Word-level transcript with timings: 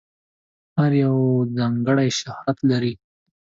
هر 0.77 0.91
یو 1.03 1.15
ځانګړی 1.57 2.09
شهرت 2.19 2.57
لري. 2.69 2.93